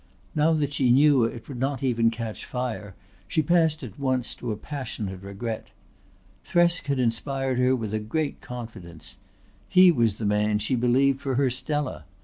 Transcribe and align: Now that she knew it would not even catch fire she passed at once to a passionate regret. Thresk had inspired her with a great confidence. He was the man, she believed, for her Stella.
Now 0.33 0.53
that 0.53 0.73
she 0.73 0.89
knew 0.89 1.25
it 1.25 1.47
would 1.47 1.59
not 1.59 1.83
even 1.83 2.09
catch 2.09 2.43
fire 2.43 2.95
she 3.27 3.43
passed 3.43 3.83
at 3.83 3.99
once 3.99 4.33
to 4.33 4.51
a 4.51 4.57
passionate 4.57 5.21
regret. 5.21 5.67
Thresk 6.43 6.87
had 6.87 6.97
inspired 6.97 7.59
her 7.59 7.75
with 7.75 7.93
a 7.93 7.99
great 7.99 8.41
confidence. 8.41 9.17
He 9.69 9.91
was 9.91 10.15
the 10.17 10.25
man, 10.25 10.57
she 10.57 10.73
believed, 10.73 11.21
for 11.21 11.35
her 11.35 11.51
Stella. 11.51 12.05